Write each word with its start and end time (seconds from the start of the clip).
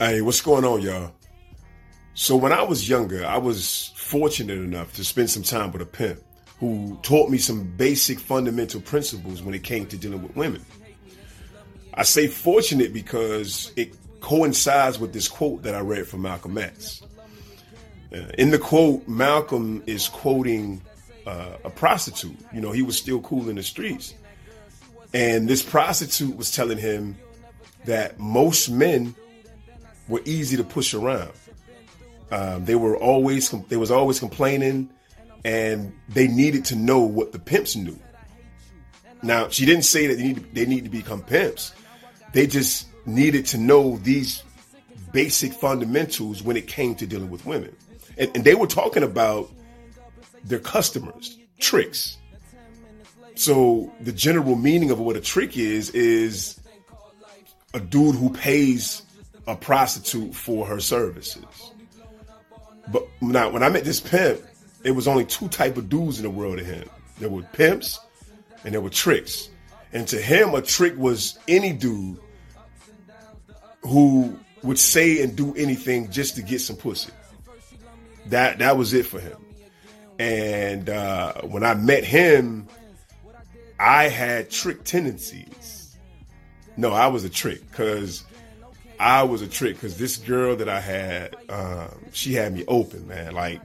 Hey, 0.00 0.22
what's 0.22 0.40
going 0.40 0.64
on, 0.64 0.80
y'all? 0.80 1.12
So 2.14 2.34
when 2.34 2.52
I 2.52 2.62
was 2.62 2.88
younger, 2.88 3.22
I 3.26 3.36
was 3.36 3.92
fortunate 3.96 4.56
enough 4.56 4.94
to 4.94 5.04
spend 5.04 5.28
some 5.28 5.42
time 5.42 5.72
with 5.72 5.82
a 5.82 5.84
pimp 5.84 6.22
who 6.58 6.98
taught 7.02 7.28
me 7.28 7.36
some 7.36 7.64
basic 7.76 8.18
fundamental 8.18 8.80
principles 8.80 9.42
when 9.42 9.54
it 9.54 9.62
came 9.62 9.84
to 9.88 9.98
dealing 9.98 10.22
with 10.22 10.34
women. 10.34 10.64
I 11.92 12.04
say 12.04 12.28
fortunate 12.28 12.94
because 12.94 13.72
it 13.76 13.94
coincides 14.22 14.98
with 14.98 15.12
this 15.12 15.28
quote 15.28 15.64
that 15.64 15.74
I 15.74 15.80
read 15.80 16.06
from 16.06 16.22
Malcolm 16.22 16.56
X. 16.56 17.02
Uh, 18.10 18.20
in 18.38 18.52
the 18.52 18.58
quote, 18.58 19.06
Malcolm 19.06 19.82
is 19.84 20.08
quoting 20.08 20.80
uh, 21.26 21.58
a 21.62 21.68
prostitute. 21.68 22.38
You 22.54 22.62
know, 22.62 22.72
he 22.72 22.80
was 22.80 22.96
still 22.96 23.20
cool 23.20 23.50
in 23.50 23.56
the 23.56 23.62
streets. 23.62 24.14
And 25.12 25.46
this 25.46 25.62
prostitute 25.62 26.38
was 26.38 26.50
telling 26.50 26.78
him 26.78 27.18
that 27.84 28.18
most 28.18 28.70
men 28.70 29.14
were 30.10 30.20
easy 30.26 30.56
to 30.58 30.64
push 30.64 30.92
around. 30.92 31.32
Um, 32.30 32.64
they 32.64 32.74
were 32.74 32.96
always 32.96 33.50
they 33.68 33.76
was 33.76 33.90
always 33.90 34.18
complaining, 34.18 34.90
and 35.44 35.92
they 36.08 36.28
needed 36.28 36.66
to 36.66 36.76
know 36.76 37.00
what 37.00 37.32
the 37.32 37.38
pimps 37.38 37.76
knew. 37.76 37.98
Now 39.22 39.48
she 39.48 39.64
didn't 39.64 39.84
say 39.84 40.06
that 40.08 40.16
they 40.16 40.24
need 40.24 40.36
to, 40.36 40.54
they 40.54 40.66
need 40.66 40.84
to 40.84 40.90
become 40.90 41.22
pimps. 41.22 41.72
They 42.32 42.46
just 42.46 42.88
needed 43.06 43.46
to 43.46 43.58
know 43.58 43.96
these 43.98 44.42
basic 45.12 45.52
fundamentals 45.52 46.42
when 46.42 46.56
it 46.56 46.66
came 46.68 46.94
to 46.96 47.06
dealing 47.06 47.30
with 47.30 47.46
women, 47.46 47.74
and, 48.18 48.30
and 48.34 48.44
they 48.44 48.54
were 48.54 48.68
talking 48.68 49.02
about 49.02 49.50
their 50.44 50.60
customers, 50.60 51.38
tricks. 51.58 52.18
So 53.34 53.90
the 54.00 54.12
general 54.12 54.54
meaning 54.54 54.90
of 54.90 55.00
what 55.00 55.16
a 55.16 55.20
trick 55.20 55.56
is 55.56 55.90
is 55.90 56.60
a 57.72 57.80
dude 57.80 58.14
who 58.16 58.30
pays 58.30 59.02
a 59.50 59.56
prostitute 59.56 60.34
for 60.34 60.66
her 60.66 60.80
services. 60.80 61.44
But 62.88 63.06
now, 63.20 63.50
when 63.50 63.62
I 63.62 63.68
met 63.68 63.84
this 63.84 64.00
pimp, 64.00 64.40
it 64.84 64.92
was 64.92 65.06
only 65.06 65.24
two 65.24 65.48
type 65.48 65.76
of 65.76 65.88
dudes 65.88 66.18
in 66.18 66.24
the 66.24 66.30
world 66.30 66.58
to 66.58 66.64
him. 66.64 66.88
There 67.18 67.28
were 67.28 67.42
pimps 67.42 68.00
and 68.64 68.74
there 68.74 68.80
were 68.80 68.90
tricks. 68.90 69.48
And 69.92 70.06
to 70.08 70.20
him, 70.20 70.54
a 70.54 70.62
trick 70.62 70.96
was 70.96 71.38
any 71.48 71.72
dude 71.72 72.18
who 73.82 74.38
would 74.62 74.78
say 74.78 75.22
and 75.22 75.36
do 75.36 75.54
anything 75.56 76.10
just 76.10 76.36
to 76.36 76.42
get 76.42 76.60
some 76.60 76.76
pussy. 76.76 77.12
That 78.26 78.58
that 78.58 78.76
was 78.76 78.94
it 78.94 79.06
for 79.06 79.20
him. 79.20 79.36
And 80.18 80.88
uh, 80.88 81.42
when 81.42 81.64
I 81.64 81.74
met 81.74 82.04
him, 82.04 82.68
I 83.78 84.04
had 84.04 84.50
trick 84.50 84.84
tendencies. 84.84 85.96
No, 86.76 86.92
I 86.92 87.06
was 87.08 87.24
a 87.24 87.30
trick 87.30 87.68
because 87.70 88.24
I 89.00 89.22
was 89.22 89.40
a 89.40 89.48
trick 89.48 89.76
because 89.76 89.96
this 89.96 90.18
girl 90.18 90.56
that 90.56 90.68
I 90.68 90.78
had, 90.78 91.34
um, 91.48 91.88
she 92.12 92.34
had 92.34 92.52
me 92.52 92.66
open, 92.68 93.08
man. 93.08 93.32
Like, 93.32 93.62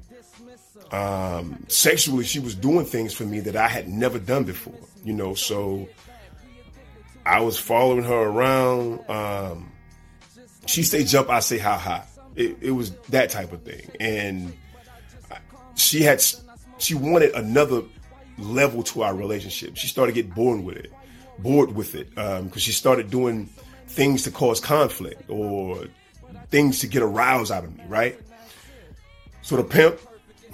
um, 0.93 1.65
sexually, 1.67 2.23
she 2.23 2.39
was 2.39 2.55
doing 2.55 2.85
things 2.85 3.13
for 3.13 3.25
me 3.25 3.41
that 3.41 3.57
I 3.57 3.67
had 3.67 3.89
never 3.89 4.17
done 4.17 4.45
before, 4.45 4.79
you 5.03 5.11
know. 5.11 5.33
So 5.33 5.89
I 7.25 7.41
was 7.41 7.59
following 7.59 8.05
her 8.05 8.13
around. 8.13 9.09
Um, 9.09 9.73
she 10.67 10.83
say 10.83 11.03
jump, 11.03 11.29
I 11.29 11.41
say 11.41 11.57
how 11.57 11.77
high. 11.77 12.05
It, 12.37 12.55
it 12.61 12.71
was 12.71 12.91
that 13.09 13.29
type 13.29 13.51
of 13.51 13.61
thing, 13.63 13.91
and 13.99 14.55
she 15.75 16.01
had 16.01 16.23
she 16.77 16.95
wanted 16.95 17.33
another 17.33 17.81
level 18.37 18.83
to 18.83 19.03
our 19.03 19.13
relationship. 19.13 19.75
She 19.75 19.87
started 19.87 20.15
getting 20.15 20.31
bored 20.31 20.63
with 20.63 20.77
it, 20.77 20.93
bored 21.39 21.75
with 21.75 21.93
it, 21.95 22.09
because 22.11 22.39
um, 22.39 22.51
she 22.57 22.71
started 22.71 23.09
doing 23.09 23.49
things 23.87 24.23
to 24.23 24.31
cause 24.31 24.59
conflict 24.59 25.29
or 25.29 25.85
things 26.49 26.79
to 26.79 26.87
get 26.87 27.01
aroused 27.01 27.51
out 27.51 27.63
of 27.63 27.75
me, 27.75 27.83
right? 27.87 28.19
So 29.41 29.57
the 29.57 29.63
pimp, 29.63 29.99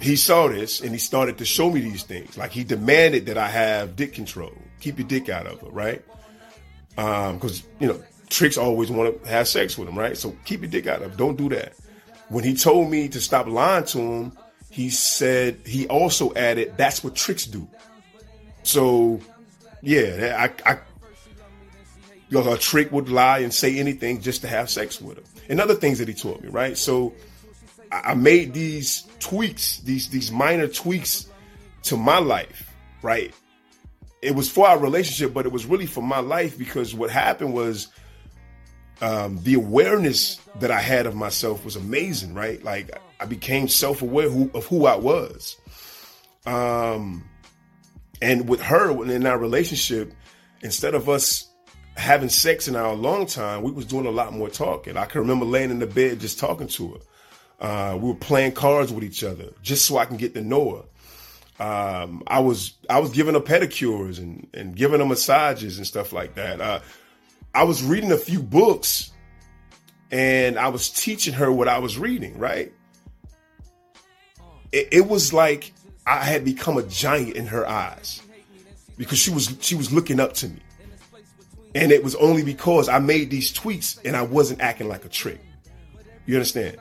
he 0.00 0.16
saw 0.16 0.48
this 0.48 0.80
and 0.80 0.90
he 0.90 0.98
started 0.98 1.38
to 1.38 1.44
show 1.44 1.70
me 1.70 1.80
these 1.80 2.02
things. 2.02 2.36
Like 2.36 2.50
he 2.50 2.64
demanded 2.64 3.26
that 3.26 3.38
I 3.38 3.48
have 3.48 3.96
dick 3.96 4.12
control, 4.12 4.52
keep 4.80 4.98
your 4.98 5.08
dick 5.08 5.28
out 5.28 5.46
of 5.46 5.60
her, 5.60 5.68
right? 5.68 6.04
Um, 6.98 7.36
because, 7.36 7.62
you 7.80 7.88
know, 7.88 8.02
tricks 8.28 8.58
always 8.58 8.90
want 8.90 9.22
to 9.22 9.28
have 9.28 9.48
sex 9.48 9.78
with 9.78 9.88
him, 9.88 9.98
right? 9.98 10.16
So 10.16 10.36
keep 10.44 10.60
your 10.60 10.70
dick 10.70 10.86
out 10.86 11.02
of 11.02 11.12
her. 11.12 11.16
Don't 11.16 11.36
do 11.36 11.48
that. 11.50 11.74
When 12.28 12.44
he 12.44 12.54
told 12.54 12.90
me 12.90 13.08
to 13.08 13.20
stop 13.20 13.46
lying 13.46 13.84
to 13.86 13.98
him, 13.98 14.32
he 14.70 14.88
said, 14.88 15.58
he 15.66 15.86
also 15.88 16.32
added, 16.34 16.74
that's 16.76 17.04
what 17.04 17.14
tricks 17.14 17.44
do. 17.44 17.68
So, 18.62 19.20
yeah, 19.82 20.48
I, 20.66 20.70
I 20.70 20.78
know, 22.32 22.52
a 22.52 22.58
trick 22.58 22.90
would 22.92 23.08
lie 23.08 23.38
and 23.38 23.52
say 23.52 23.78
anything 23.78 24.20
just 24.20 24.42
to 24.42 24.48
have 24.48 24.70
sex 24.70 25.00
with 25.00 25.18
her. 25.18 25.22
And 25.48 25.60
other 25.60 25.74
things 25.74 25.98
that 25.98 26.08
he 26.08 26.14
taught 26.14 26.42
me, 26.42 26.48
right? 26.48 26.76
So 26.76 27.14
I 27.90 28.14
made 28.14 28.54
these 28.54 29.06
tweaks, 29.20 29.78
these 29.80 30.08
these 30.08 30.30
minor 30.30 30.66
tweaks 30.66 31.26
to 31.84 31.96
my 31.96 32.18
life, 32.18 32.74
right? 33.02 33.34
It 34.22 34.34
was 34.34 34.48
for 34.48 34.68
our 34.68 34.78
relationship, 34.78 35.34
but 35.34 35.46
it 35.46 35.52
was 35.52 35.66
really 35.66 35.86
for 35.86 36.02
my 36.02 36.20
life 36.20 36.56
because 36.56 36.94
what 36.94 37.10
happened 37.10 37.52
was 37.52 37.88
um, 39.02 39.38
the 39.42 39.54
awareness 39.54 40.40
that 40.60 40.70
I 40.70 40.80
had 40.80 41.06
of 41.06 41.14
myself 41.14 41.64
was 41.64 41.76
amazing, 41.76 42.34
right? 42.34 42.62
Like 42.62 42.96
I 43.20 43.26
became 43.26 43.66
self-aware 43.66 44.30
who, 44.30 44.50
of 44.54 44.64
who 44.66 44.86
I 44.86 44.96
was. 44.96 45.56
Um, 46.46 47.28
and 48.22 48.48
with 48.48 48.62
her 48.62 48.90
in 49.04 49.26
our 49.26 49.38
relationship, 49.38 50.12
instead 50.62 50.94
of 50.94 51.08
us 51.08 51.48
having 51.96 52.28
sex 52.28 52.68
in 52.68 52.76
our 52.76 52.94
long 52.94 53.26
time, 53.26 53.62
we 53.62 53.70
was 53.70 53.86
doing 53.86 54.06
a 54.06 54.10
lot 54.10 54.32
more 54.32 54.48
talking. 54.48 54.96
I 54.96 55.04
can 55.04 55.20
remember 55.20 55.44
laying 55.44 55.70
in 55.70 55.78
the 55.78 55.86
bed 55.86 56.20
just 56.20 56.38
talking 56.38 56.68
to 56.68 56.88
her. 56.88 56.98
Uh, 57.62 57.96
we 57.96 58.08
were 58.08 58.16
playing 58.16 58.52
cards 58.52 58.92
with 58.92 59.04
each 59.04 59.22
other 59.22 59.50
just 59.62 59.86
so 59.86 59.98
I 59.98 60.04
can 60.04 60.16
get 60.16 60.34
to 60.34 60.42
know 60.42 60.76
her. 60.76 60.84
Um, 61.64 62.24
I 62.26 62.40
was 62.40 62.74
I 62.90 62.98
was 62.98 63.10
giving 63.10 63.34
her 63.34 63.40
pedicures 63.40 64.18
and 64.18 64.48
and 64.52 64.74
giving 64.74 64.98
her 65.00 65.06
massages 65.06 65.78
and 65.78 65.86
stuff 65.86 66.12
like 66.12 66.34
that. 66.34 66.60
Uh, 66.60 66.80
I 67.54 67.64
was 67.64 67.84
reading 67.84 68.10
a 68.10 68.16
few 68.16 68.42
books 68.42 69.12
and 70.10 70.58
I 70.58 70.68
was 70.68 70.90
teaching 70.90 71.34
her 71.34 71.52
what 71.52 71.68
I 71.68 71.78
was 71.78 71.98
reading. 71.98 72.36
Right? 72.36 72.72
It, 74.72 74.88
it 74.90 75.06
was 75.06 75.32
like 75.32 75.72
I 76.06 76.24
had 76.24 76.44
become 76.44 76.78
a 76.78 76.82
giant 76.82 77.36
in 77.36 77.46
her 77.46 77.68
eyes 77.68 78.22
because 78.96 79.18
she 79.18 79.30
was 79.30 79.56
she 79.60 79.76
was 79.76 79.92
looking 79.92 80.18
up 80.18 80.32
to 80.34 80.48
me. 80.48 80.58
And 81.74 81.90
it 81.90 82.04
was 82.04 82.14
only 82.16 82.42
because 82.42 82.88
I 82.88 82.98
made 82.98 83.30
these 83.30 83.52
tweets 83.52 83.98
and 84.04 84.16
I 84.16 84.22
wasn't 84.22 84.60
acting 84.60 84.88
like 84.88 85.04
a 85.04 85.08
trick. 85.08 85.40
You 86.26 86.36
understand? 86.36 86.76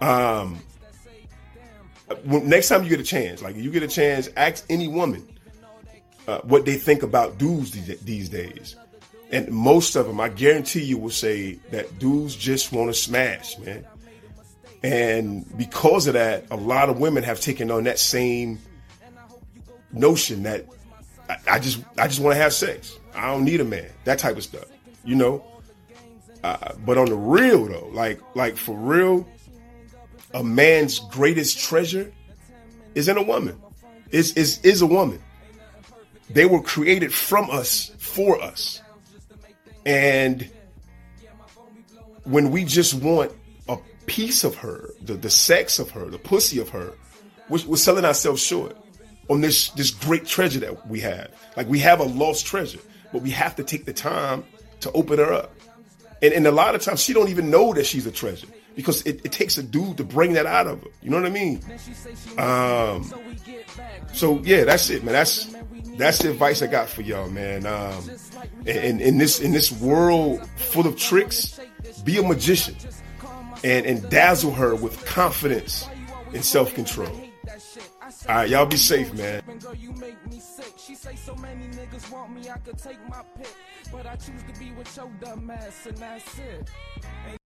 Um, 0.00 0.60
next 2.24 2.68
time 2.68 2.84
you 2.84 2.90
get 2.90 3.00
a 3.00 3.04
chance, 3.04 3.42
like 3.42 3.56
you 3.56 3.70
get 3.70 3.82
a 3.82 3.88
chance, 3.88 4.28
ask 4.36 4.64
any 4.68 4.88
woman 4.88 5.26
uh, 6.28 6.40
what 6.42 6.64
they 6.64 6.76
think 6.76 7.02
about 7.02 7.38
dudes 7.38 7.72
these 7.72 8.28
days. 8.28 8.76
And 9.32 9.48
most 9.50 9.94
of 9.96 10.06
them, 10.06 10.20
I 10.20 10.28
guarantee 10.28 10.82
you, 10.82 10.98
will 10.98 11.10
say 11.10 11.54
that 11.70 11.98
dudes 11.98 12.34
just 12.34 12.72
want 12.72 12.88
to 12.88 12.94
smash, 12.94 13.58
man. 13.58 13.86
And 14.82 15.56
because 15.56 16.06
of 16.06 16.14
that, 16.14 16.46
a 16.50 16.56
lot 16.56 16.88
of 16.88 16.98
women 16.98 17.22
have 17.22 17.40
taken 17.40 17.70
on 17.70 17.84
that 17.84 17.98
same 17.98 18.58
notion 19.92 20.42
that 20.44 20.66
I, 21.28 21.36
I 21.52 21.58
just 21.58 21.82
I 21.98 22.08
just 22.08 22.20
want 22.20 22.34
to 22.34 22.42
have 22.42 22.52
sex. 22.52 22.98
I 23.14 23.26
don't 23.26 23.44
need 23.44 23.60
a 23.60 23.64
man. 23.64 23.90
That 24.04 24.18
type 24.18 24.36
of 24.36 24.42
stuff, 24.42 24.66
you 25.04 25.16
know. 25.16 25.44
Uh, 26.42 26.72
but 26.86 26.96
on 26.96 27.06
the 27.06 27.16
real 27.16 27.66
though, 27.66 27.88
like 27.92 28.20
like 28.34 28.56
for 28.56 28.74
real, 28.74 29.28
a 30.32 30.42
man's 30.42 30.98
greatest 30.98 31.58
treasure 31.58 32.12
is 32.94 33.08
in 33.08 33.16
a 33.16 33.22
woman. 33.22 33.60
Is 34.10 34.32
is 34.34 34.60
is 34.64 34.82
a 34.82 34.86
woman. 34.86 35.22
They 36.30 36.46
were 36.46 36.62
created 36.62 37.12
from 37.12 37.50
us 37.50 37.90
for 37.98 38.40
us, 38.40 38.80
and 39.84 40.48
when 42.24 42.50
we 42.50 42.64
just 42.64 42.94
want 42.94 43.32
a 43.68 43.76
piece 44.06 44.44
of 44.44 44.54
her, 44.56 44.90
the, 45.02 45.14
the 45.14 45.30
sex 45.30 45.78
of 45.78 45.90
her, 45.90 46.06
the 46.06 46.18
pussy 46.18 46.60
of 46.60 46.68
her, 46.68 46.92
we're, 47.48 47.64
we're 47.66 47.76
selling 47.76 48.04
ourselves 48.04 48.42
short 48.42 48.76
on 49.28 49.40
this 49.40 49.70
this 49.70 49.90
great 49.90 50.26
treasure 50.26 50.60
that 50.60 50.86
we 50.88 51.00
have. 51.00 51.30
Like 51.56 51.68
we 51.68 51.80
have 51.80 52.00
a 52.00 52.04
lost 52.04 52.46
treasure 52.46 52.80
but 53.12 53.22
we 53.22 53.30
have 53.30 53.56
to 53.56 53.64
take 53.64 53.84
the 53.84 53.92
time 53.92 54.44
to 54.80 54.92
open 54.92 55.18
her 55.18 55.32
up. 55.32 55.54
And, 56.22 56.34
and 56.34 56.46
a 56.46 56.52
lot 56.52 56.74
of 56.74 56.82
times 56.82 57.00
she 57.02 57.12
don't 57.12 57.28
even 57.28 57.50
know 57.50 57.72
that 57.74 57.86
she's 57.86 58.06
a 58.06 58.12
treasure 58.12 58.46
because 58.76 59.02
it, 59.02 59.20
it 59.24 59.32
takes 59.32 59.58
a 59.58 59.62
dude 59.62 59.96
to 59.96 60.04
bring 60.04 60.34
that 60.34 60.46
out 60.46 60.66
of 60.66 60.82
her. 60.82 60.88
You 61.02 61.10
know 61.10 61.16
what 61.16 61.26
I 61.26 61.30
mean? 61.30 61.60
Um, 62.38 63.12
so 64.12 64.40
yeah, 64.40 64.64
that's 64.64 64.90
it, 64.90 65.04
man. 65.04 65.12
That's 65.12 65.54
that's 65.96 66.18
the 66.18 66.30
advice 66.30 66.62
I 66.62 66.66
got 66.66 66.88
for 66.88 67.02
y'all, 67.02 67.28
man. 67.30 67.66
Um, 67.66 68.10
and 68.66 69.00
in 69.00 69.18
this 69.18 69.40
in 69.40 69.52
this 69.52 69.72
world 69.72 70.46
full 70.56 70.86
of 70.86 70.96
tricks, 70.96 71.58
be 72.04 72.18
a 72.18 72.22
magician 72.22 72.76
and 73.64 73.86
and 73.86 74.08
dazzle 74.10 74.52
her 74.52 74.74
with 74.74 75.04
confidence 75.04 75.88
and 76.32 76.44
self 76.44 76.74
control. 76.74 77.29
All 78.28 78.36
right, 78.36 78.50
y'all 78.50 78.66
be 78.66 78.76
safe, 78.76 79.12
man. 79.14 79.42
She 80.76 80.94
say 80.94 81.16
so 81.16 81.34
many 81.36 81.64
niggas 81.68 82.10
want 82.12 82.34
me, 82.34 82.50
I 82.50 82.58
could 82.58 82.78
take 82.78 82.98
my 83.08 83.22
pick. 83.36 83.54
But 83.90 84.06
I 84.06 84.16
choose 84.16 84.42
to 84.52 84.60
be 84.60 84.72
with 84.72 84.94
your 84.96 85.10
dumb 85.20 85.50
ass, 85.50 85.86
and 85.86 85.96
that's 85.96 86.38
it. 86.38 86.70